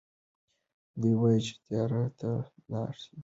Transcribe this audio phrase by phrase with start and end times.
[0.99, 2.29] دوی وايي چې تیارو ته
[2.71, 3.19] لارې هواروي.